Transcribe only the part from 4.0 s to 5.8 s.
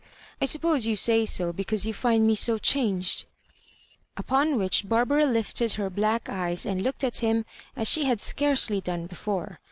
Upon which Barbara lifted